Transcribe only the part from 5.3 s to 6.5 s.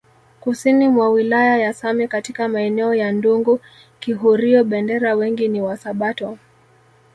ni wasabato